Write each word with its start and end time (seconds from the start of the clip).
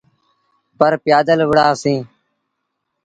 پر 0.77 0.91
پيٚآدل 1.03 1.39
وُهڙآ 1.49 1.67
سيٚݩ۔ 1.81 2.03